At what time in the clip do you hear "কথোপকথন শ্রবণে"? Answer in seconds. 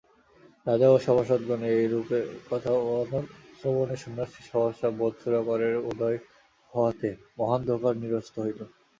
2.49-3.95